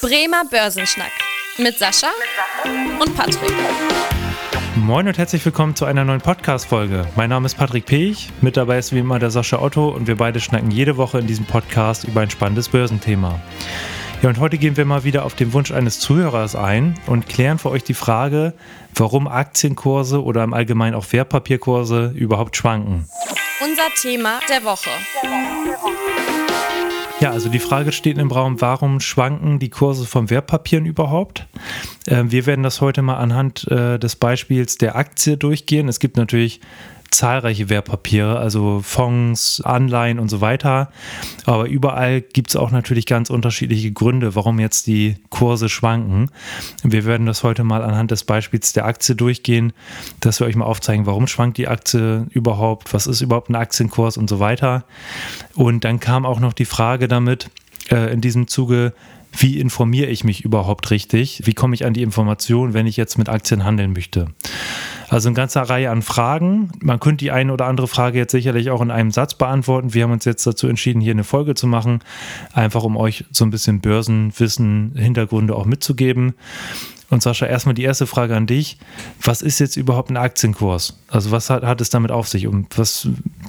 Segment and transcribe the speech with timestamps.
[0.00, 1.10] Bremer Börsenschnack
[1.56, 2.06] mit Sascha
[3.00, 3.52] und Patrick.
[4.76, 7.08] Moin und herzlich willkommen zu einer neuen Podcast-Folge.
[7.16, 10.16] Mein Name ist Patrick Pech, mit dabei ist wie immer der Sascha Otto und wir
[10.16, 13.40] beide schnacken jede Woche in diesem Podcast über ein spannendes Börsenthema.
[14.22, 17.58] Ja, und heute gehen wir mal wieder auf den Wunsch eines Zuhörers ein und klären
[17.58, 18.54] für euch die Frage,
[18.94, 23.08] warum Aktienkurse oder im Allgemeinen auch Wertpapierkurse überhaupt schwanken.
[23.60, 24.90] Unser Thema der Woche.
[27.20, 31.46] Ja, also die Frage steht im Raum, warum schwanken die Kurse von Wertpapieren überhaupt?
[32.06, 35.88] Äh, wir werden das heute mal anhand äh, des Beispiels der Aktie durchgehen.
[35.88, 36.60] Es gibt natürlich
[37.10, 40.90] zahlreiche Wertpapiere, also Fonds, Anleihen und so weiter.
[41.46, 46.30] Aber überall gibt es auch natürlich ganz unterschiedliche Gründe, warum jetzt die Kurse schwanken.
[46.82, 49.72] Wir werden das heute mal anhand des Beispiels der Aktie durchgehen,
[50.20, 54.16] dass wir euch mal aufzeigen, warum schwankt die Aktie überhaupt, was ist überhaupt ein Aktienkurs
[54.16, 54.84] und so weiter.
[55.54, 57.50] Und dann kam auch noch die Frage damit
[57.90, 58.92] äh, in diesem Zuge,
[59.36, 61.42] wie informiere ich mich überhaupt richtig?
[61.44, 64.28] Wie komme ich an die Information, wenn ich jetzt mit Aktien handeln möchte?
[65.08, 66.70] Also eine ganze Reihe an Fragen.
[66.80, 69.94] Man könnte die eine oder andere Frage jetzt sicherlich auch in einem Satz beantworten.
[69.94, 72.00] Wir haben uns jetzt dazu entschieden, hier eine Folge zu machen,
[72.52, 76.34] einfach um euch so ein bisschen Börsenwissen, Hintergründe auch mitzugeben.
[77.10, 78.76] Und Sascha, erstmal die erste Frage an dich.
[79.22, 80.98] Was ist jetzt überhaupt ein Aktienkurs?
[81.08, 82.46] Also was hat, hat es damit auf sich?
[82.46, 83.08] Und was,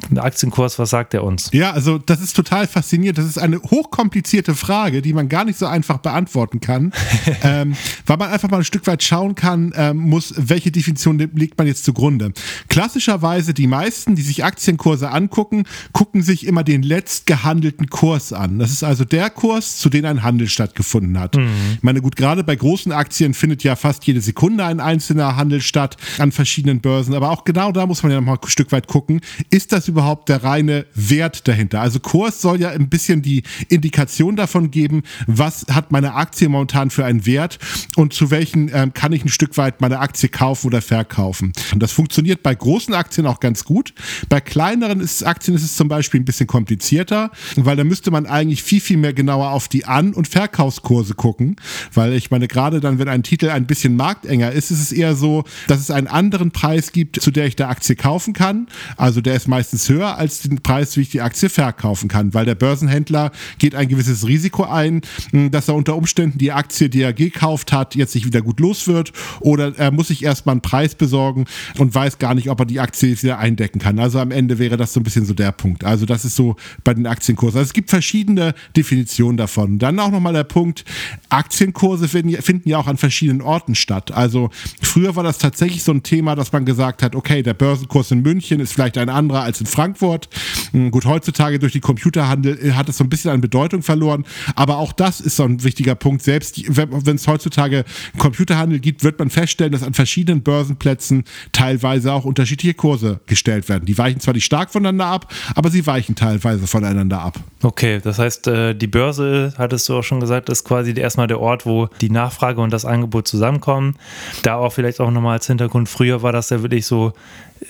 [0.10, 1.50] ein Aktienkurs, was sagt er uns?
[1.52, 3.18] Ja, also das ist total faszinierend.
[3.18, 6.94] Das ist eine hochkomplizierte Frage, die man gar nicht so einfach beantworten kann,
[7.44, 11.58] ähm, weil man einfach mal ein Stück weit schauen kann, ähm, muss, welche Definition legt
[11.58, 12.32] man jetzt zugrunde.
[12.70, 18.60] Klassischerweise die meisten, die sich Aktienkurse angucken, gucken sich immer den letzt gehandelten Kurs an.
[18.60, 21.36] Das ist also der Kurs, zu dem ein Handel stattgefunden hat.
[21.36, 21.50] Mhm.
[21.76, 25.36] Ich meine, gut, gerade bei großen Aktien findet findet ja fast jede Sekunde ein einzelner
[25.36, 27.16] Handel statt an verschiedenen Börsen.
[27.16, 29.22] Aber auch genau da muss man ja noch mal ein Stück weit gucken.
[29.50, 31.82] Ist das überhaupt der reine Wert dahinter?
[31.82, 36.92] Also Kurs soll ja ein bisschen die Indikation davon geben, was hat meine Aktie momentan
[36.92, 37.58] für einen Wert
[37.96, 41.52] und zu welchen ähm, kann ich ein Stück weit meine Aktie kaufen oder verkaufen.
[41.74, 43.96] Und das funktioniert bei großen Aktien auch ganz gut.
[44.30, 48.62] Bei kleineren Aktien ist es zum Beispiel ein bisschen komplizierter, weil da müsste man eigentlich
[48.62, 51.56] viel, viel mehr genauer auf die An- und Verkaufskurse gucken.
[51.96, 54.92] Weil ich meine, gerade dann, wenn ein Titel Titel ein bisschen marktenger ist, ist es
[54.92, 58.68] eher so, dass es einen anderen Preis gibt, zu der ich der Aktie kaufen kann.
[58.98, 62.46] Also der ist meistens höher als den Preis, wie ich die Aktie verkaufen kann, weil
[62.46, 65.02] der Börsenhändler geht ein gewisses Risiko ein,
[65.32, 68.60] hm, dass er unter Umständen die Aktie, die er gekauft hat, jetzt nicht wieder gut
[68.60, 71.46] los wird oder er muss sich erstmal einen Preis besorgen
[71.78, 74.00] und weiß gar nicht, ob er die Aktie wieder eindecken kann.
[74.00, 75.86] Also am Ende wäre das so ein bisschen so der Punkt.
[75.86, 77.60] Also das ist so bei den Aktienkursen.
[77.60, 79.80] Also es gibt verschiedene Definitionen davon.
[79.80, 80.84] Dann auch nochmal der Punkt,
[81.30, 84.12] Aktienkurse finden, finden ja auch an verschiedenen verschiedenen Orten statt.
[84.12, 84.50] Also
[84.82, 88.22] früher war das tatsächlich so ein Thema, dass man gesagt hat, okay, der Börsenkurs in
[88.22, 90.30] München ist vielleicht ein anderer als in Frankfurt.
[90.72, 94.26] Hm, gut, heutzutage durch die Computerhandel äh, hat es so ein bisschen an Bedeutung verloren,
[94.56, 96.24] aber auch das ist so ein wichtiger Punkt.
[96.24, 97.86] Selbst wenn es heutzutage
[98.18, 103.86] Computerhandel gibt, wird man feststellen, dass an verschiedenen Börsenplätzen teilweise auch unterschiedliche Kurse gestellt werden.
[103.86, 107.40] Die weichen zwar nicht stark voneinander ab, aber sie weichen teilweise voneinander ab.
[107.62, 111.40] Okay, das heißt, äh, die Börse, hattest du auch schon gesagt, ist quasi erstmal der
[111.40, 113.96] Ort, wo die Nachfrage und das Angebot Angebot zusammenkommen.
[114.44, 117.14] Da auch vielleicht auch nochmal als Hintergrund, früher war das ja wirklich so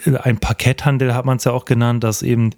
[0.05, 2.51] äh, ein Parketthandel, hat man es ja auch genannt, dass eben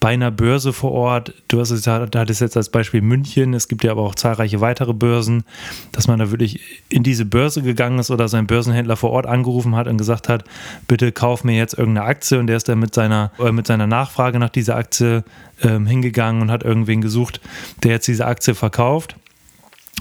[0.00, 3.68] bei einer Börse vor Ort, du hast es, da hattest jetzt als Beispiel München, es
[3.68, 5.44] gibt ja aber auch zahlreiche weitere Börsen,
[5.92, 6.60] dass man da wirklich
[6.90, 10.44] in diese Börse gegangen ist oder sein Börsenhändler vor Ort angerufen hat und gesagt hat,
[10.88, 13.86] bitte kauf mir jetzt irgendeine Aktie und der ist dann mit seiner, äh, mit seiner
[13.86, 15.24] Nachfrage nach dieser Aktie
[15.62, 17.40] ähm, hingegangen und hat irgendwen gesucht,
[17.82, 19.16] der jetzt diese Aktie verkauft.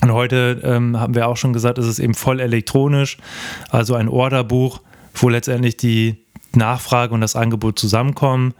[0.02, 3.18] Und heute ähm, haben wir auch schon gesagt, ist es eben voll elektronisch,
[3.70, 4.82] also ein Orderbuch,
[5.14, 6.18] wo letztendlich die
[6.56, 8.54] Nachfrage und das Angebot zusammenkommen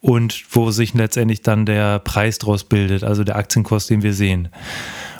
[0.00, 4.48] und wo sich letztendlich dann der Preis draus bildet, also der Aktienkurs, den wir sehen.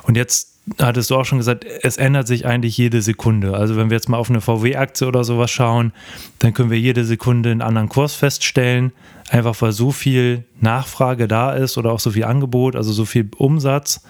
[0.04, 3.56] Und jetzt hattest du auch schon gesagt, es ändert sich eigentlich jede Sekunde.
[3.56, 5.92] Also wenn wir jetzt mal auf eine VW-Aktie oder sowas schauen,
[6.40, 8.92] dann können wir jede Sekunde einen anderen Kurs feststellen,
[9.30, 13.28] einfach weil so viel Nachfrage da ist oder auch so viel Angebot, also so viel
[13.36, 14.02] Umsatz.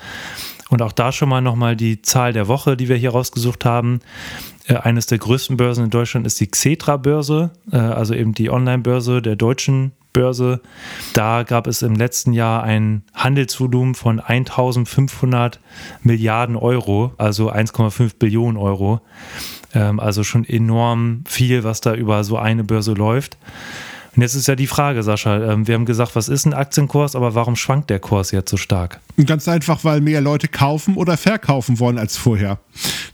[0.69, 4.01] Und auch da schon mal nochmal die Zahl der Woche, die wir hier rausgesucht haben.
[4.67, 9.23] Äh, eines der größten Börsen in Deutschland ist die Xetra-Börse, äh, also eben die Online-Börse
[9.23, 10.61] der deutschen Börse.
[11.13, 15.61] Da gab es im letzten Jahr ein Handelsvolumen von 1500
[16.03, 19.03] Milliarden Euro, also 1,5 Billionen Euro.
[19.75, 23.37] Ähm, also schon enorm viel, was da über so eine Börse läuft.
[24.17, 27.15] Und jetzt ist ja die Frage, Sascha, ähm, wir haben gesagt, was ist ein Aktienkurs,
[27.15, 29.01] aber warum schwankt der Kurs jetzt so stark?
[29.27, 32.59] Ganz einfach, weil mehr Leute kaufen oder verkaufen wollen als vorher.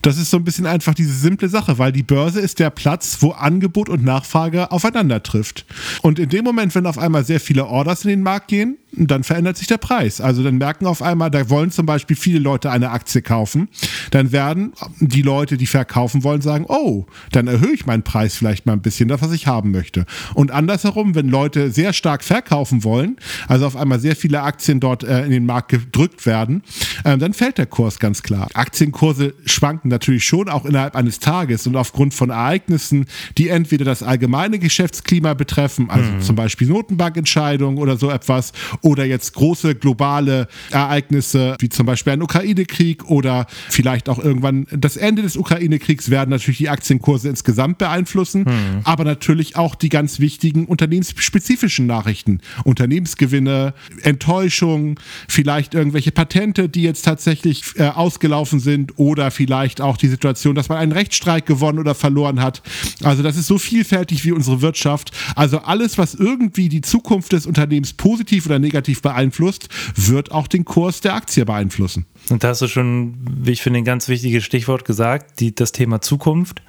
[0.03, 3.19] Das ist so ein bisschen einfach diese simple Sache, weil die Börse ist der Platz,
[3.21, 5.67] wo Angebot und Nachfrage aufeinander trifft.
[6.03, 9.25] Und in dem Moment, wenn auf einmal sehr viele Orders in den Markt gehen, dann
[9.25, 10.21] verändert sich der Preis.
[10.21, 13.69] Also dann merken auf einmal, da wollen zum Beispiel viele Leute eine Aktie kaufen.
[14.11, 18.67] Dann werden die Leute, die verkaufen wollen, sagen, oh, dann erhöhe ich meinen Preis vielleicht
[18.67, 20.05] mal ein bisschen, das, was ich haben möchte.
[20.35, 23.17] Und andersherum, wenn Leute sehr stark verkaufen wollen,
[23.49, 26.63] also auf einmal sehr viele Aktien dort äh, in den Markt gedrückt werden,
[27.05, 28.49] äh, dann fällt der Kurs ganz klar.
[28.55, 33.07] Aktienkurse schwanken natürlich schon auch innerhalb eines Tages und aufgrund von Ereignissen,
[33.39, 36.21] die entweder das allgemeine Geschäftsklima betreffen, also mhm.
[36.21, 42.23] zum Beispiel Notenbankentscheidungen oder so etwas, oder jetzt große globale Ereignisse, wie zum Beispiel ein
[42.23, 48.43] Ukraine-Krieg oder vielleicht auch irgendwann das Ende des Ukraine-Kriegs werden natürlich die Aktienkurse insgesamt beeinflussen,
[48.43, 48.81] mhm.
[48.85, 52.41] aber natürlich auch die ganz wichtigen unternehmensspezifischen Nachrichten.
[52.65, 60.09] Unternehmensgewinne, Enttäuschung, vielleicht irgendwelche Patente, die jetzt tatsächlich äh, ausgelaufen sind oder vielleicht auch die
[60.09, 62.63] Situation, dass man einen Rechtsstreik gewonnen oder verloren hat.
[63.05, 65.13] Also das ist so vielfältig wie unsere Wirtschaft.
[65.37, 68.72] Also alles, was irgendwie die Zukunft des Unternehmens positiv oder negativ
[69.03, 72.07] beeinflusst, wird auch den Kurs der Aktie beeinflussen.
[72.31, 75.73] Und da hast du schon, wie ich finde, ein ganz wichtiges Stichwort gesagt, die, das
[75.73, 76.63] Thema Zukunft.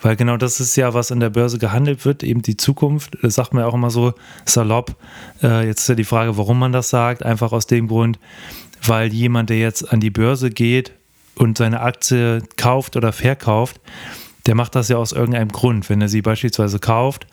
[0.00, 3.16] Weil genau das ist ja, was in der Börse gehandelt wird, eben die Zukunft.
[3.22, 4.14] Das sagt man ja auch immer so
[4.44, 4.96] salopp.
[5.42, 7.22] Äh, jetzt ist ja die Frage, warum man das sagt.
[7.22, 8.18] Einfach aus dem Grund,
[8.84, 10.92] weil jemand, der jetzt an die Börse geht
[11.34, 13.80] und seine Aktie kauft oder verkauft,
[14.46, 15.90] der macht das ja aus irgendeinem Grund.
[15.90, 17.26] Wenn er sie beispielsweise kauft,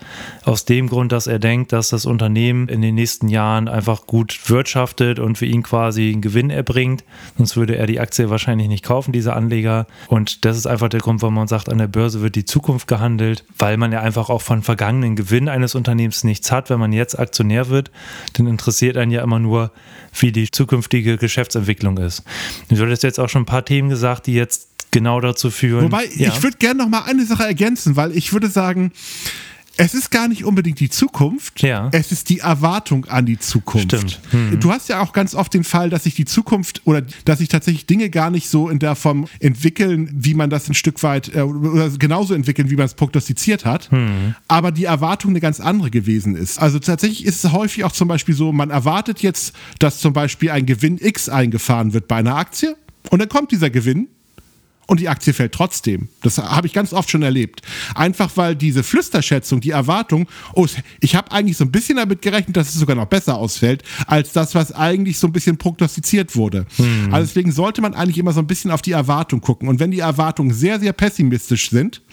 [0.44, 4.50] aus dem Grund, dass er denkt, dass das Unternehmen in den nächsten Jahren einfach gut
[4.50, 7.04] wirtschaftet und für ihn quasi einen Gewinn erbringt.
[7.38, 9.86] Sonst würde er die Aktie wahrscheinlich nicht kaufen, dieser Anleger.
[10.08, 12.88] Und das ist einfach der Grund, warum man sagt, an der Börse wird die Zukunft
[12.88, 16.70] gehandelt, weil man ja einfach auch von vergangenen Gewinn eines Unternehmens nichts hat.
[16.70, 17.92] Wenn man jetzt Aktionär wird,
[18.34, 19.72] dann interessiert einen ja immer nur,
[20.20, 22.24] wie die zukünftige Geschäftsentwicklung ist.
[22.70, 25.86] Du hattest jetzt auch schon ein paar Themen gesagt, die jetzt genau dazu führen.
[25.86, 26.30] Wobei, ja.
[26.30, 28.92] ich würde gerne noch mal eine Sache ergänzen, weil ich würde sagen,
[29.76, 31.90] es ist gar nicht unbedingt die Zukunft, ja.
[31.92, 33.88] es ist die Erwartung an die Zukunft.
[33.88, 34.20] Stimmt.
[34.30, 34.60] Hm.
[34.60, 37.50] Du hast ja auch ganz oft den Fall, dass sich die Zukunft oder dass sich
[37.50, 41.34] tatsächlich Dinge gar nicht so in der Form entwickeln, wie man das ein Stück weit
[41.36, 44.36] äh, oder genauso entwickeln, wie man es prognostiziert hat, hm.
[44.48, 46.60] aber die Erwartung eine ganz andere gewesen ist.
[46.60, 50.52] Also tatsächlich ist es häufig auch zum Beispiel so, man erwartet jetzt, dass zum Beispiel
[50.52, 52.76] ein Gewinn X eingefahren wird bei einer Aktie
[53.10, 54.08] und dann kommt dieser Gewinn
[54.94, 56.08] und die Aktie fällt trotzdem.
[56.22, 57.64] Das habe ich ganz oft schon erlebt.
[57.96, 60.68] Einfach weil diese Flüsterschätzung, die Erwartung, oh,
[61.00, 64.34] ich habe eigentlich so ein bisschen damit gerechnet, dass es sogar noch besser ausfällt, als
[64.34, 66.68] das, was eigentlich so ein bisschen prognostiziert wurde.
[66.76, 67.12] Hm.
[67.12, 69.68] Also deswegen sollte man eigentlich immer so ein bisschen auf die Erwartung gucken.
[69.68, 72.04] Und wenn die Erwartungen sehr, sehr pessimistisch sind,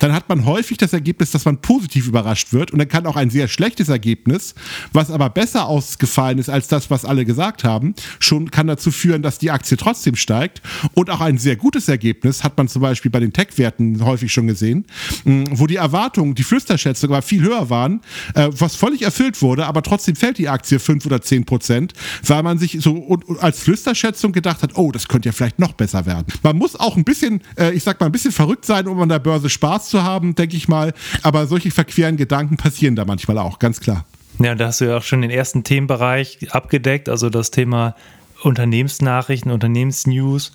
[0.00, 2.72] dann hat man häufig das Ergebnis, dass man positiv überrascht wird.
[2.72, 4.56] Und dann kann auch ein sehr schlechtes Ergebnis,
[4.92, 9.22] was aber besser ausgefallen ist als das, was alle gesagt haben, schon kann dazu führen,
[9.22, 10.60] dass die Aktie trotzdem steigt.
[10.94, 14.32] Und auch ein sehr gutes Ergebnis Ergebnis, hat man zum Beispiel bei den Tech-Werten häufig
[14.32, 14.86] schon gesehen,
[15.24, 18.00] wo die Erwartungen, die Flüsterschätzungen aber viel höher waren,
[18.34, 21.92] äh, was völlig erfüllt wurde, aber trotzdem fällt die Aktie 5 oder 10 Prozent,
[22.26, 26.06] weil man sich so als Flüsterschätzung gedacht hat, oh, das könnte ja vielleicht noch besser
[26.06, 26.26] werden.
[26.42, 29.08] Man muss auch ein bisschen, äh, ich sag mal, ein bisschen verrückt sein, um an
[29.08, 33.38] der Börse Spaß zu haben, denke ich mal, aber solche verqueren Gedanken passieren da manchmal
[33.38, 34.06] auch, ganz klar.
[34.38, 37.94] Ja, da hast du ja auch schon den ersten Themenbereich abgedeckt, also das Thema
[38.42, 40.52] Unternehmensnachrichten, Unternehmensnews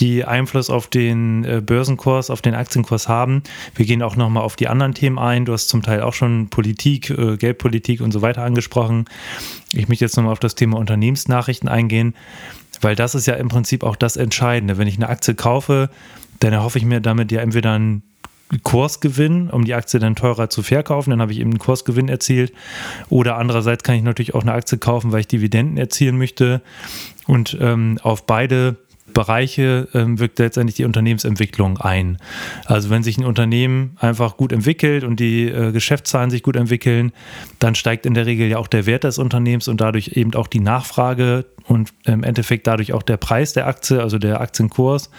[0.00, 3.42] die Einfluss auf den äh, Börsenkurs, auf den Aktienkurs haben.
[3.74, 5.44] Wir gehen auch nochmal auf die anderen Themen ein.
[5.44, 9.06] Du hast zum Teil auch schon Politik, äh, Geldpolitik und so weiter angesprochen.
[9.72, 12.14] Ich möchte jetzt nochmal auf das Thema Unternehmensnachrichten eingehen,
[12.80, 14.78] weil das ist ja im Prinzip auch das Entscheidende.
[14.78, 15.90] Wenn ich eine Aktie kaufe,
[16.40, 18.02] dann erhoffe ich mir damit ja entweder einen
[18.62, 22.52] Kursgewinn, um die Aktie dann teurer zu verkaufen, dann habe ich eben einen Kursgewinn erzielt.
[23.10, 26.62] Oder andererseits kann ich natürlich auch eine Aktie kaufen, weil ich Dividenden erzielen möchte.
[27.26, 28.76] Und ähm, auf beide
[29.18, 32.18] Bereiche ähm, wirkt letztendlich die Unternehmensentwicklung ein.
[32.66, 37.10] Also wenn sich ein Unternehmen einfach gut entwickelt und die äh, Geschäftszahlen sich gut entwickeln,
[37.58, 40.46] dann steigt in der Regel ja auch der Wert des Unternehmens und dadurch eben auch
[40.46, 45.10] die Nachfrage und im Endeffekt dadurch auch der Preis der Aktie, also der Aktienkurs.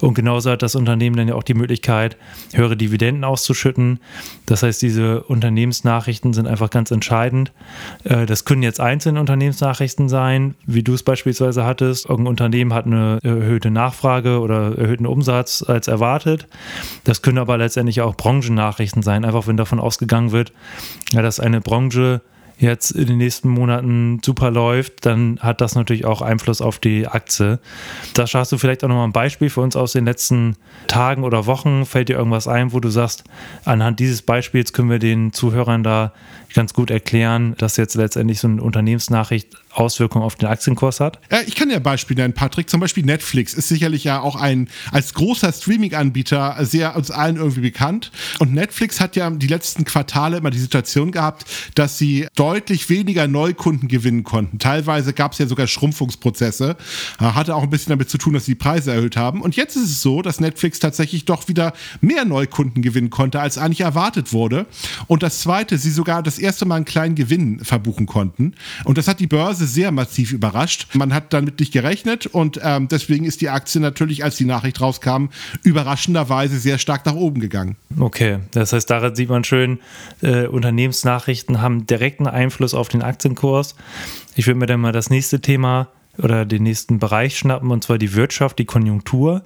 [0.00, 2.16] Und genauso hat das Unternehmen dann ja auch die Möglichkeit,
[2.52, 4.00] höhere Dividenden auszuschütten.
[4.46, 7.52] Das heißt, diese Unternehmensnachrichten sind einfach ganz entscheidend.
[8.04, 12.08] Äh, das können jetzt einzelne Unternehmensnachrichten sein, wie du es beispielsweise hattest.
[12.08, 16.48] Irgendein Unternehmen hat eine erhöhte Nachfrage oder erhöhten Umsatz als erwartet.
[17.04, 20.52] Das können aber letztendlich auch Branchennachrichten sein, einfach wenn davon ausgegangen wird,
[21.12, 22.22] dass eine Branche
[22.58, 27.06] jetzt in den nächsten Monaten super läuft, dann hat das natürlich auch Einfluss auf die
[27.06, 27.58] Aktie.
[28.14, 31.46] Da hast du vielleicht auch nochmal ein Beispiel für uns aus den letzten Tagen oder
[31.46, 31.84] Wochen.
[31.84, 33.24] Fällt dir irgendwas ein, wo du sagst,
[33.64, 36.12] anhand dieses Beispiels können wir den Zuhörern da
[36.54, 41.20] ganz gut erklären, dass jetzt letztendlich so eine Unternehmensnachricht Auswirkungen auf den Aktienkurs hat?
[41.30, 42.70] Ja, ich kann ja Beispiele nennen, Patrick.
[42.70, 47.60] Zum Beispiel Netflix ist sicherlich ja auch ein als großer Streaming-Anbieter sehr uns allen irgendwie
[47.60, 48.10] bekannt.
[48.38, 53.28] Und Netflix hat ja die letzten Quartale immer die Situation gehabt, dass sie deutlich weniger
[53.28, 54.58] Neukunden gewinnen konnten.
[54.58, 56.76] Teilweise gab es ja sogar Schrumpfungsprozesse.
[57.18, 59.42] Hatte auch ein bisschen damit zu tun, dass sie die Preise erhöht haben.
[59.42, 63.58] Und jetzt ist es so, dass Netflix tatsächlich doch wieder mehr Neukunden gewinnen konnte, als
[63.58, 64.66] eigentlich erwartet wurde.
[65.06, 68.54] Und das Zweite, sie sogar das erste Mal einen kleinen Gewinn verbuchen konnten.
[68.84, 70.88] Und das hat die Börse sehr massiv überrascht.
[70.94, 74.80] Man hat damit nicht gerechnet und ähm, deswegen ist die Aktie natürlich, als die Nachricht
[74.80, 75.26] rauskam,
[75.62, 77.76] überraschenderweise sehr stark nach oben gegangen.
[77.98, 79.80] Okay, das heißt, daran sieht man schön,
[80.22, 83.74] äh, Unternehmensnachrichten haben direkten Einfluss auf den Aktienkurs.
[84.34, 87.98] Ich würde mir dann mal das nächste Thema oder den nächsten Bereich schnappen, und zwar
[87.98, 89.42] die Wirtschaft, die Konjunktur.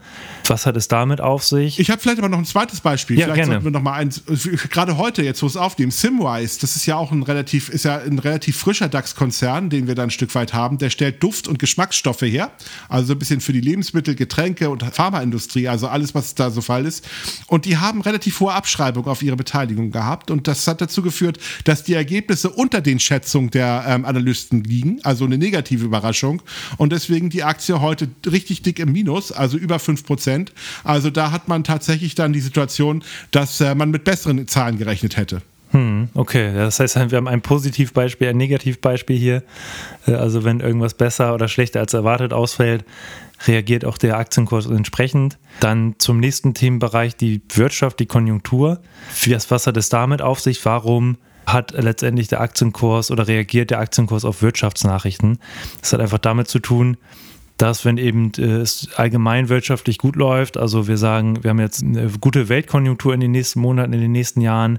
[0.47, 1.79] Was hat es damit auf sich?
[1.79, 3.19] Ich habe vielleicht aber noch ein zweites Beispiel.
[3.19, 3.53] Ja, vielleicht gerne.
[3.53, 4.23] sollten wir noch mal eins,
[4.71, 7.99] gerade heute, jetzt wo es aufnehmen, Simwise, das ist ja auch ein relativ, ist ja
[7.99, 10.79] ein relativ frischer DAX-Konzern, den wir da ein Stück weit haben.
[10.79, 12.51] Der stellt Duft- und Geschmacksstoffe her,
[12.89, 16.61] also so ein bisschen für die Lebensmittel, Getränke und Pharmaindustrie, also alles, was da so
[16.61, 17.07] Fall ist.
[17.47, 21.39] Und die haben relativ hohe Abschreibung auf ihre Beteiligung gehabt und das hat dazu geführt,
[21.65, 26.43] dass die Ergebnisse unter den Schätzungen der ähm, Analysten liegen, also eine negative Überraschung
[26.77, 30.49] und deswegen die Aktie heute richtig dick im Minus, also über 5%.
[30.85, 35.17] Also da hat man tatsächlich dann die Situation, dass äh, man mit besseren Zahlen gerechnet
[35.17, 35.43] hätte.
[35.73, 39.43] Hm, okay, das heißt, wir haben ein Positivbeispiel, ein Negativbeispiel hier.
[40.07, 42.85] Äh, Also wenn irgendwas besser oder schlechter als erwartet ausfällt,
[43.47, 45.39] reagiert auch der Aktienkurs entsprechend.
[45.61, 48.81] Dann zum nächsten Themenbereich die Wirtschaft, die Konjunktur.
[49.27, 50.65] Was, was hat es damit auf sich?
[50.65, 55.39] Warum hat letztendlich der Aktienkurs oder reagiert der Aktienkurs auf Wirtschaftsnachrichten?
[55.81, 56.97] Das hat einfach damit zu tun,
[57.61, 61.83] dass wenn eben äh, es allgemein wirtschaftlich gut läuft, also wir sagen, wir haben jetzt
[61.83, 64.79] eine gute Weltkonjunktur in den nächsten Monaten, in den nächsten Jahren,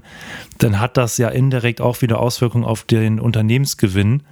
[0.58, 4.22] dann hat das ja indirekt auch wieder Auswirkungen auf den Unternehmensgewinn.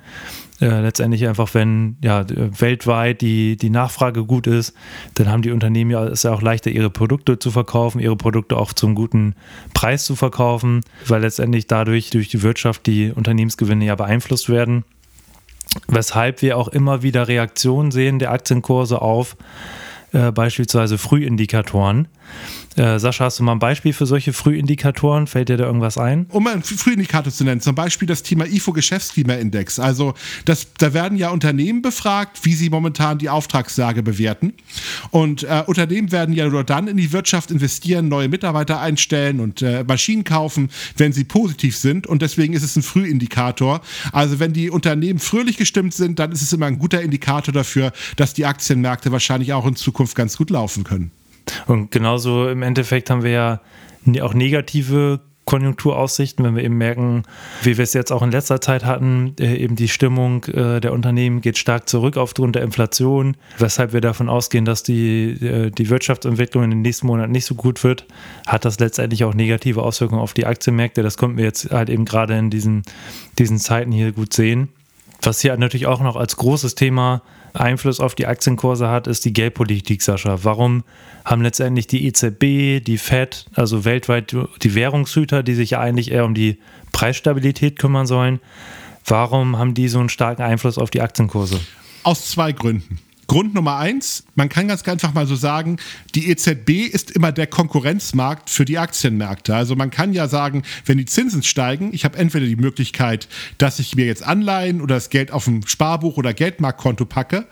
[0.61, 4.75] Äh, letztendlich einfach, wenn ja weltweit die, die Nachfrage gut ist,
[5.15, 8.57] dann haben die Unternehmen ja es ja auch leichter, ihre Produkte zu verkaufen, ihre Produkte
[8.57, 9.35] auch zum guten
[9.73, 14.85] Preis zu verkaufen, weil letztendlich dadurch durch die Wirtschaft die Unternehmensgewinne ja beeinflusst werden
[15.89, 19.37] weshalb wir auch immer wieder Reaktionen sehen der Aktienkurse auf
[20.13, 22.09] äh, beispielsweise Frühindikatoren.
[22.77, 25.27] Äh, Sascha, hast du mal ein Beispiel für solche Frühindikatoren?
[25.27, 26.27] Fällt dir da irgendwas ein?
[26.31, 29.81] Um einen Frühindikator zu nennen, zum Beispiel das Thema IFO-Geschäftsklimaindex.
[29.81, 34.55] Also das, da werden ja Unternehmen befragt, wie sie momentan die Auftragslage bewerten.
[35.11, 39.63] Und äh, Unternehmen werden ja nur dann in die Wirtschaft investieren, neue Mitarbeiter einstellen und
[39.63, 42.07] äh, Maschinen kaufen, wenn sie positiv sind.
[42.07, 43.81] Und deswegen ist es ein Frühindikator.
[44.13, 47.93] Also wenn die Unternehmen fröhlich gestimmt sind, dann ist es immer ein guter Indikator dafür,
[48.17, 51.11] dass die Aktienmärkte wahrscheinlich auch in Zukunft ganz gut laufen können.
[51.67, 53.61] Und genauso im Endeffekt haben wir ja
[54.23, 55.21] auch negative
[55.51, 57.25] Konjunkturaussichten, wenn wir eben merken,
[57.63, 60.93] wie wir es jetzt auch in letzter Zeit hatten, äh, eben die Stimmung äh, der
[60.93, 65.91] Unternehmen geht stark zurück aufgrund der Inflation, weshalb wir davon ausgehen, dass die, äh, die
[65.91, 68.07] Wirtschaftsentwicklung in den nächsten Monaten nicht so gut wird,
[68.47, 71.03] hat das letztendlich auch negative Auswirkungen auf die Aktienmärkte.
[71.03, 72.85] Das konnten wir jetzt halt eben gerade in diesen,
[73.41, 74.69] diesen Zeiten hier gut sehen.
[75.21, 79.33] Was hier natürlich auch noch als großes Thema Einfluss auf die Aktienkurse hat, ist die
[79.33, 80.39] Geldpolitik, Sascha.
[80.43, 80.85] Warum
[81.25, 86.25] haben letztendlich die EZB, die Fed, also weltweit die Währungshüter, die sich ja eigentlich eher
[86.25, 86.59] um die
[86.93, 88.41] Preisstabilität kümmern sollen,
[89.05, 91.61] warum haben die so einen starken Einfluss auf die Aktienkurse?
[92.03, 92.99] Aus zwei Gründen.
[93.31, 95.77] Grund Nummer eins, man kann ganz einfach mal so sagen,
[96.17, 99.55] die EZB ist immer der Konkurrenzmarkt für die Aktienmärkte.
[99.55, 103.79] Also man kann ja sagen, wenn die Zinsen steigen, ich habe entweder die Möglichkeit, dass
[103.79, 107.47] ich mir jetzt Anleihen oder das Geld auf dem Sparbuch oder Geldmarktkonto packe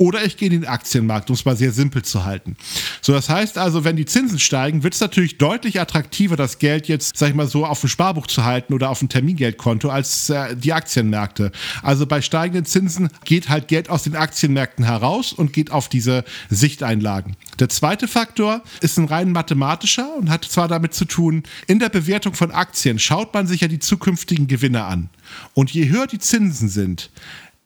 [0.00, 2.56] oder ich gehe in den Aktienmarkt, um es mal sehr simpel zu halten.
[3.02, 6.88] So, das heißt also, wenn die Zinsen steigen, wird es natürlich deutlich attraktiver, das Geld
[6.88, 10.30] jetzt, sag ich mal so, auf dem Sparbuch zu halten oder auf dem Termingeldkonto als
[10.30, 11.52] äh, die Aktienmärkte.
[11.82, 16.24] Also bei steigenden Zinsen geht halt Geld aus den Aktienmärkten heraus und geht auf diese
[16.48, 17.36] Sichteinlagen.
[17.58, 21.90] Der zweite Faktor ist ein rein mathematischer und hat zwar damit zu tun, in der
[21.90, 25.10] Bewertung von Aktien schaut man sich ja die zukünftigen Gewinne an.
[25.52, 27.10] Und je höher die Zinsen sind,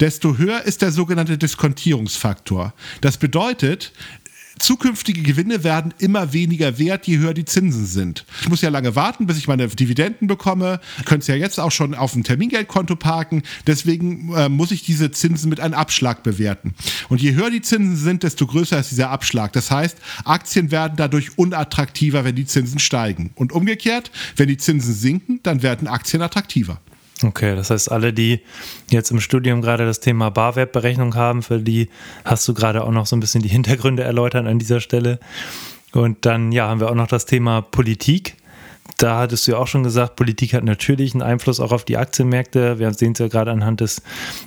[0.00, 2.74] desto höher ist der sogenannte Diskontierungsfaktor.
[3.00, 3.92] Das bedeutet,
[4.58, 8.24] zukünftige Gewinne werden immer weniger wert, je höher die Zinsen sind.
[8.40, 10.80] Ich muss ja lange warten, bis ich meine Dividenden bekomme.
[10.98, 13.42] Ich könnte es ja jetzt auch schon auf dem Termingeldkonto parken.
[13.66, 16.74] Deswegen äh, muss ich diese Zinsen mit einem Abschlag bewerten.
[17.08, 19.52] Und je höher die Zinsen sind, desto größer ist dieser Abschlag.
[19.52, 23.30] Das heißt, Aktien werden dadurch unattraktiver, wenn die Zinsen steigen.
[23.34, 26.80] Und umgekehrt, wenn die Zinsen sinken, dann werden Aktien attraktiver.
[27.22, 28.40] Okay, das heißt, alle, die
[28.90, 31.88] jetzt im Studium gerade das Thema Barwertberechnung haben, für die
[32.24, 35.20] hast du gerade auch noch so ein bisschen die Hintergründe erläutert an dieser Stelle.
[35.92, 38.36] Und dann, ja, haben wir auch noch das Thema Politik.
[38.98, 41.96] Da hattest du ja auch schon gesagt, Politik hat natürlich einen Einfluss auch auf die
[41.96, 42.78] Aktienmärkte.
[42.78, 44.02] Wir sehen es ja gerade anhand des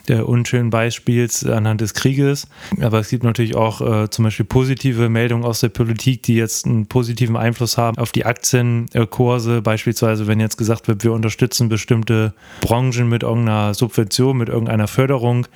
[0.10, 2.48] unschönen Beispiels, anhand des Krieges.
[2.82, 6.66] Aber es gibt natürlich auch äh, zum Beispiel positive Meldungen aus der Politik, die jetzt
[6.66, 9.62] einen positiven Einfluss haben auf die Aktienkurse.
[9.62, 15.48] Beispielsweise, wenn jetzt gesagt wird, wir unterstützen bestimmte Branchen mit irgendeiner Subvention, mit irgendeiner Förderung,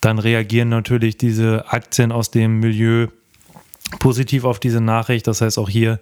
[0.00, 3.08] dann reagieren natürlich diese Aktien aus dem Milieu
[3.98, 5.26] positiv auf diese Nachricht.
[5.26, 6.00] Das heißt, auch hier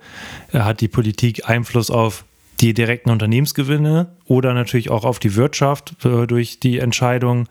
[0.53, 2.25] äh, hat die Politik Einfluss auf
[2.61, 7.49] die direkten Unternehmensgewinne oder natürlich auch auf die Wirtschaft äh, durch die Entscheidung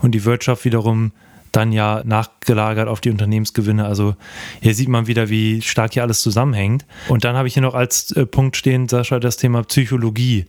[0.00, 1.12] und die Wirtschaft wiederum
[1.52, 3.86] dann ja nachgelagert auf die Unternehmensgewinne.
[3.86, 4.14] Also
[4.60, 6.84] hier sieht man wieder, wie stark hier alles zusammenhängt.
[7.08, 10.46] Und dann habe ich hier noch als äh, Punkt stehen, Sascha, das Thema Psychologie.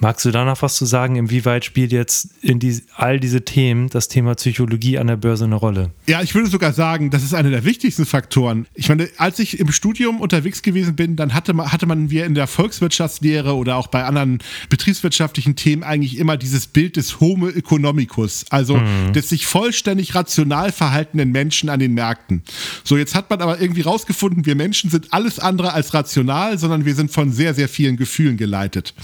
[0.00, 1.16] Magst du da noch was zu sagen?
[1.16, 5.56] Inwieweit spielt jetzt in die, all diese Themen das Thema Psychologie an der Börse eine
[5.56, 5.90] Rolle?
[6.06, 8.66] Ja, ich würde sogar sagen, das ist einer der wichtigsten Faktoren.
[8.74, 12.26] Ich meine, als ich im Studium unterwegs gewesen bin, dann hatte man, hatte man wir
[12.26, 14.38] in der Volkswirtschaftslehre oder auch bei anderen
[14.68, 19.12] betriebswirtschaftlichen Themen eigentlich immer dieses Bild des Homo economicus, also mhm.
[19.14, 22.42] des sich vollständig rational verhaltenen Menschen an den Märkten.
[22.84, 26.84] So, jetzt hat man aber irgendwie rausgefunden, wir Menschen sind alles andere als rational, sondern
[26.84, 28.94] wir sind von sehr, sehr vielen Gefühlen geleitet.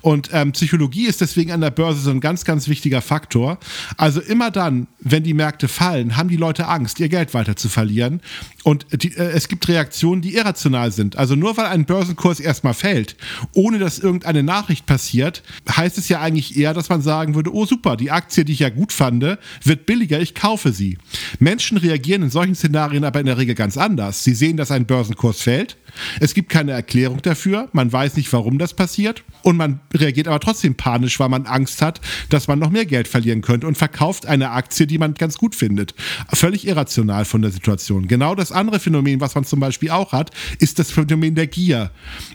[0.00, 3.58] Und ähm, Psychologie ist deswegen an der Börse so ein ganz, ganz wichtiger Faktor.
[3.96, 7.68] Also immer dann, wenn die Märkte fallen, haben die Leute Angst, ihr Geld weiter zu
[7.68, 8.20] verlieren.
[8.62, 11.16] Und die, äh, es gibt Reaktionen, die irrational sind.
[11.16, 13.16] Also nur weil ein Börsenkurs erstmal fällt,
[13.52, 17.66] ohne dass irgendeine Nachricht passiert, heißt es ja eigentlich eher, dass man sagen würde, oh
[17.66, 19.14] super, die Aktie, die ich ja gut fand,
[19.62, 20.98] wird billiger, ich kaufe sie.
[21.38, 24.24] Menschen reagieren in solchen Szenarien aber in der Regel ganz anders.
[24.24, 25.76] Sie sehen, dass ein Börsenkurs fällt.
[26.20, 27.68] Es gibt keine Erklärung dafür.
[27.72, 29.22] Man weiß nicht, warum das passiert.
[29.42, 33.08] Und man reagiert aber trotzdem panisch, weil man Angst hat, dass man noch mehr Geld
[33.08, 35.94] verlieren könnte und verkauft eine Aktie, die man ganz gut findet.
[36.32, 38.08] Völlig irrational von der Situation.
[38.08, 41.90] Genau das andere Phänomen, was man zum Beispiel auch hat, ist das Phänomen der Gier.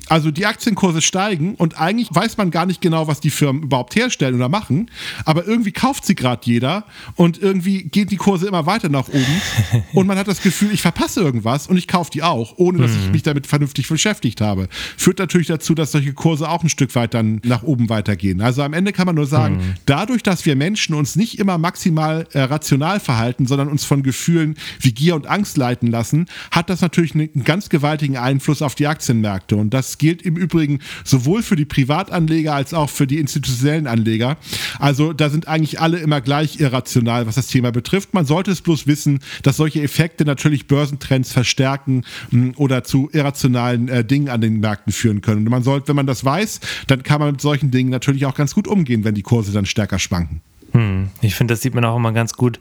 [0.07, 3.95] Also die Aktienkurse steigen und eigentlich weiß man gar nicht genau, was die Firmen überhaupt
[3.95, 4.89] herstellen oder machen,
[5.25, 9.41] aber irgendwie kauft sie gerade jeder und irgendwie gehen die Kurse immer weiter nach oben
[9.93, 12.91] und man hat das Gefühl, ich verpasse irgendwas und ich kaufe die auch, ohne dass
[12.91, 13.11] ich mhm.
[13.11, 14.67] mich damit vernünftig beschäftigt habe.
[14.97, 18.41] Führt natürlich dazu, dass solche Kurse auch ein Stück weit dann nach oben weitergehen.
[18.41, 19.73] Also am Ende kann man nur sagen, mhm.
[19.85, 24.55] dadurch, dass wir Menschen uns nicht immer maximal äh, rational verhalten, sondern uns von Gefühlen
[24.79, 28.87] wie Gier und Angst leiten lassen, hat das natürlich einen ganz gewaltigen Einfluss auf die
[28.87, 29.55] Aktienmärkte.
[29.55, 34.37] Und das gilt im Übrigen sowohl für die Privatanleger als auch für die institutionellen Anleger.
[34.79, 38.13] Also da sind eigentlich alle immer gleich irrational, was das Thema betrifft.
[38.13, 43.87] Man sollte es bloß wissen, dass solche Effekte natürlich Börsentrends verstärken mh, oder zu irrationalen
[43.87, 45.45] äh, Dingen an den Märkten führen können.
[45.45, 48.35] Und man sollte, wenn man das weiß, dann kann man mit solchen Dingen natürlich auch
[48.35, 50.41] ganz gut umgehen, wenn die Kurse dann stärker schwanken.
[50.73, 51.09] Hm.
[51.21, 52.59] Ich finde, das sieht man auch immer ganz gut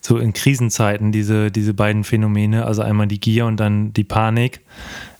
[0.00, 4.60] so in Krisenzeiten, diese, diese beiden Phänomene, also einmal die Gier und dann die Panik.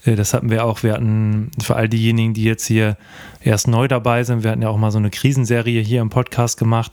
[0.04, 0.82] Äh, das hatten wir auch.
[0.82, 2.96] Wir hatten für all diejenigen, die jetzt hier
[3.42, 6.58] erst neu dabei sind, wir hatten ja auch mal so eine Krisenserie hier im Podcast
[6.58, 6.92] gemacht.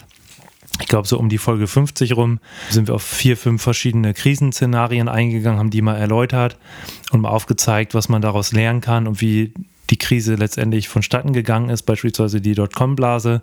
[0.82, 5.10] Ich glaube, so um die Folge 50 rum sind wir auf vier, fünf verschiedene Krisenszenarien
[5.10, 6.58] eingegangen, haben die mal erläutert
[7.12, 9.52] und mal aufgezeigt, was man daraus lernen kann und wie
[9.90, 13.42] die Krise letztendlich vonstatten gegangen ist, beispielsweise die Dotcom-Blase.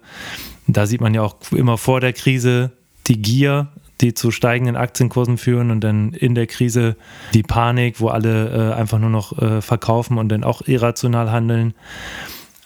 [0.67, 2.73] Da sieht man ja auch immer vor der Krise
[3.07, 3.69] die Gier,
[4.01, 6.97] die zu steigenden Aktienkursen führen und dann in der Krise
[7.35, 11.75] die Panik, wo alle äh, einfach nur noch äh, verkaufen und dann auch irrational handeln.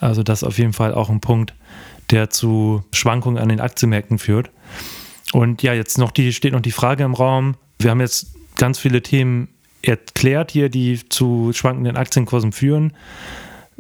[0.00, 1.54] Also das ist auf jeden Fall auch ein Punkt,
[2.10, 4.50] der zu Schwankungen an den Aktienmärkten führt.
[5.32, 7.54] Und ja, jetzt noch die, steht noch die Frage im Raum.
[7.78, 9.48] Wir haben jetzt ganz viele Themen
[9.82, 12.92] erklärt hier, die zu schwankenden Aktienkursen führen.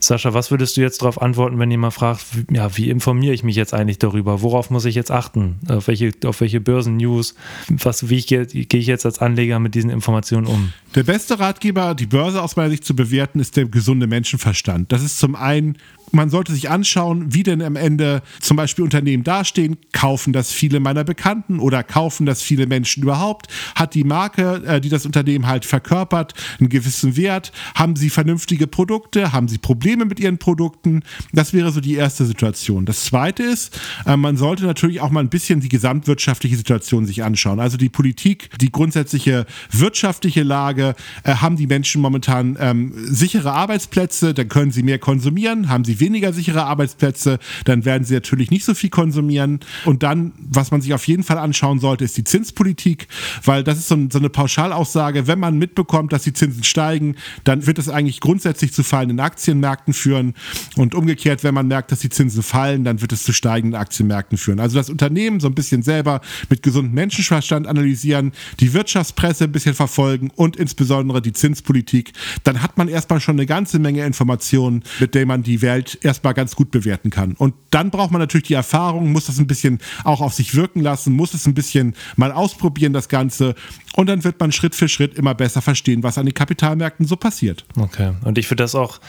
[0.04, 3.56] Sascha, was würdest du jetzt darauf antworten, wenn jemand fragt, ja, wie informiere ich mich
[3.56, 4.42] jetzt eigentlich darüber?
[4.42, 5.58] Worauf muss ich jetzt achten?
[5.68, 7.34] Auf welche, auf welche Börsen-News?
[7.68, 10.72] wie gehe ich jetzt als Anleger mit diesen Informationen um?
[10.94, 14.90] Der beste Ratgeber, die Börse aus meiner Sicht zu bewerten, ist der gesunde Menschenverstand.
[14.90, 15.76] Das ist zum einen
[16.12, 19.76] man sollte sich anschauen, wie denn am Ende zum Beispiel Unternehmen dastehen.
[19.92, 23.48] Kaufen das viele meiner Bekannten oder kaufen das viele Menschen überhaupt?
[23.74, 27.52] Hat die Marke, äh, die das Unternehmen halt verkörpert, einen gewissen Wert?
[27.74, 29.32] Haben sie vernünftige Produkte?
[29.32, 31.02] Haben sie Probleme mit ihren Produkten?
[31.32, 32.86] Das wäre so die erste Situation.
[32.86, 37.22] Das zweite ist, äh, man sollte natürlich auch mal ein bisschen die gesamtwirtschaftliche Situation sich
[37.22, 37.60] anschauen.
[37.60, 40.94] Also die Politik, die grundsätzliche wirtschaftliche Lage.
[41.24, 44.34] Äh, haben die Menschen momentan ähm, sichere Arbeitsplätze?
[44.34, 45.68] Dann können sie mehr konsumieren.
[45.68, 49.60] Haben sie weniger sichere Arbeitsplätze, dann werden sie natürlich nicht so viel konsumieren.
[49.84, 53.08] Und dann, was man sich auf jeden Fall anschauen sollte, ist die Zinspolitik,
[53.44, 55.26] weil das ist so, so eine Pauschalaussage.
[55.26, 59.94] Wenn man mitbekommt, dass die Zinsen steigen, dann wird es eigentlich grundsätzlich zu fallenden Aktienmärkten
[59.94, 60.34] führen.
[60.76, 64.38] Und umgekehrt, wenn man merkt, dass die Zinsen fallen, dann wird es zu steigenden Aktienmärkten
[64.38, 64.60] führen.
[64.60, 69.74] Also das Unternehmen so ein bisschen selber mit gesundem Menschenverstand analysieren, die Wirtschaftspresse ein bisschen
[69.74, 72.12] verfolgen und insbesondere die Zinspolitik,
[72.44, 76.34] dann hat man erstmal schon eine ganze Menge Informationen, mit denen man die Welt erstmal
[76.34, 77.34] ganz gut bewerten kann.
[77.34, 80.80] Und dann braucht man natürlich die Erfahrung, muss das ein bisschen auch auf sich wirken
[80.80, 83.54] lassen, muss es ein bisschen mal ausprobieren, das Ganze.
[83.96, 87.16] Und dann wird man Schritt für Schritt immer besser verstehen, was an den Kapitalmärkten so
[87.16, 87.64] passiert.
[87.76, 88.12] Okay.
[88.24, 89.00] Und ich würde das auch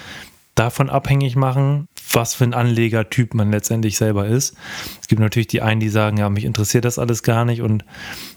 [0.56, 4.56] davon abhängig machen, was für ein Anlegertyp man letztendlich selber ist.
[5.00, 7.86] Es gibt natürlich die einen, die sagen, ja, mich interessiert das alles gar nicht und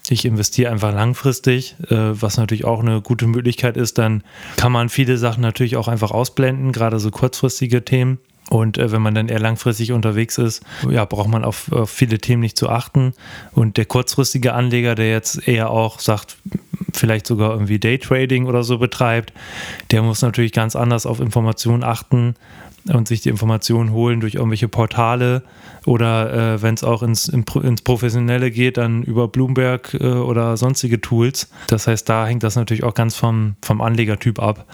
[0.08, 3.98] ich investiere einfach langfristig, äh, was natürlich auch eine gute Möglichkeit ist.
[3.98, 4.22] Dann
[4.56, 8.18] kann man viele Sachen natürlich auch einfach ausblenden, gerade so kurzfristige Themen.
[8.50, 12.18] Und äh, wenn man dann eher langfristig unterwegs ist, ja, braucht man auf, auf, viele
[12.18, 13.14] Themen nicht zu achten.
[13.52, 16.36] Und der kurzfristige Anleger, der jetzt eher auch sagt,
[16.92, 19.32] vielleicht sogar irgendwie Daytrading oder so betreibt,
[19.90, 22.34] der muss natürlich ganz anders auf Informationen achten
[22.92, 25.42] und sich die Informationen holen durch irgendwelche Portale
[25.86, 31.00] oder äh, wenn es auch ins, ins Professionelle geht, dann über Bloomberg äh, oder sonstige
[31.00, 31.48] Tools.
[31.66, 34.66] Das heißt, da hängt das natürlich auch ganz vom, vom Anlegertyp ab.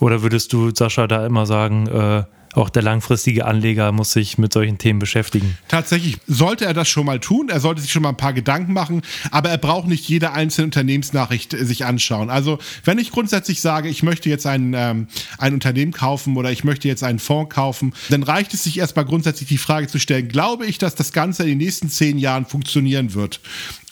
[0.00, 4.52] Oder würdest du, Sascha, da immer sagen, äh, auch der langfristige Anleger muss sich mit
[4.52, 5.56] solchen Themen beschäftigen.
[5.68, 7.48] Tatsächlich sollte er das schon mal tun.
[7.48, 10.66] Er sollte sich schon mal ein paar Gedanken machen, aber er braucht nicht jede einzelne
[10.66, 12.30] Unternehmensnachricht äh, sich anschauen.
[12.30, 16.64] Also, wenn ich grundsätzlich sage, ich möchte jetzt ein, ähm, ein Unternehmen kaufen oder ich
[16.64, 20.28] möchte jetzt einen Fonds kaufen, dann reicht es sich erstmal grundsätzlich die Frage zu stellen,
[20.28, 23.40] glaube ich, dass das Ganze in den nächsten zehn Jahren funktionieren wird?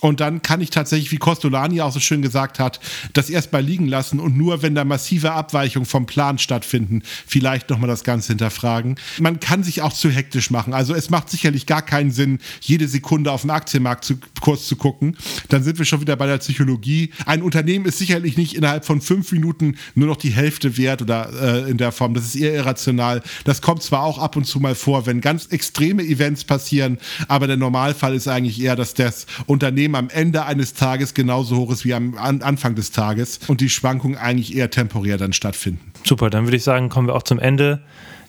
[0.01, 2.81] Und dann kann ich tatsächlich, wie Costolani auch so schön gesagt hat,
[3.13, 7.89] das erstmal liegen lassen und nur, wenn da massive Abweichungen vom Plan stattfinden, vielleicht nochmal
[7.89, 8.97] das Ganze hinterfragen.
[9.19, 10.73] Man kann sich auch zu hektisch machen.
[10.73, 14.77] Also es macht sicherlich gar keinen Sinn, jede Sekunde auf den Aktienmarkt zu, kurz zu
[14.77, 15.17] gucken.
[15.49, 17.11] Dann sind wir schon wieder bei der Psychologie.
[17.27, 21.31] Ein Unternehmen ist sicherlich nicht innerhalb von fünf Minuten nur noch die Hälfte wert oder
[21.67, 22.15] äh, in der Form.
[22.15, 23.23] Das ist eher irrational.
[23.45, 27.47] Das kommt zwar auch ab und zu mal vor, wenn ganz extreme Events passieren, aber
[27.47, 31.73] der Normalfall ist eigentlich eher, dass das Unternehmen Unternehmen am Ende eines Tages genauso hoch
[31.73, 35.93] ist wie am Anfang des Tages und die Schwankungen eigentlich eher temporär dann stattfinden.
[36.05, 37.83] Super, dann würde ich sagen, kommen wir auch zum Ende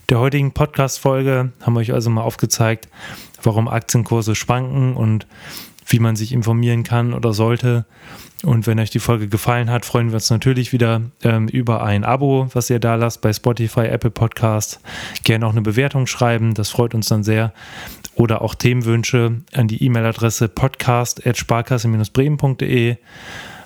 [0.10, 1.52] der heutigen Podcast-Folge.
[1.62, 2.89] Haben wir euch also mal aufgezeigt,
[3.43, 5.28] warum Aktienkurse schwanken und
[5.86, 7.86] wie man sich informieren kann oder sollte.
[8.44, 12.04] Und wenn euch die Folge gefallen hat, freuen wir uns natürlich wieder ähm, über ein
[12.04, 14.80] Abo, was ihr da lasst bei Spotify, Apple Podcast.
[15.24, 17.54] Gerne auch eine Bewertung schreiben, das freut uns dann sehr
[18.15, 22.98] oder auch Themenwünsche an die E-Mail-Adresse podcast.sparkasse-bremen.de.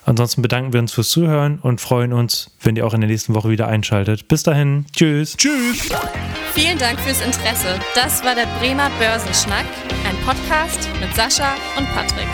[0.08, 3.34] Ansonsten bedanken wir uns fürs Zuhören und freuen uns, wenn ihr auch in der nächsten
[3.34, 4.28] Woche wieder einschaltet.
[4.28, 5.36] Bis dahin, tschüss.
[5.36, 5.90] Tschüss.
[6.54, 7.80] Vielen Dank fürs Interesse.
[7.96, 9.66] Das war der Bremer Börsenschnack,
[10.16, 12.28] ein Podcast mit Sascha und Patrick.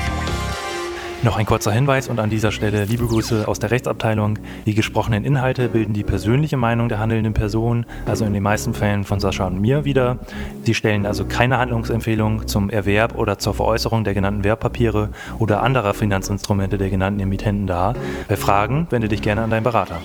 [1.24, 4.40] Noch ein kurzer Hinweis und an dieser Stelle liebe Grüße aus der Rechtsabteilung.
[4.66, 9.04] Die gesprochenen Inhalte bilden die persönliche Meinung der handelnden Person, also in den meisten Fällen
[9.04, 10.18] von Sascha und mir wieder.
[10.64, 15.94] Sie stellen also keine Handlungsempfehlung zum Erwerb oder zur Veräußerung der genannten Wertpapiere oder anderer
[15.94, 17.96] Finanzinstrumente der genannten Emittenten dar.
[18.28, 20.02] Bei Fragen wende dich gerne an deinen Berater.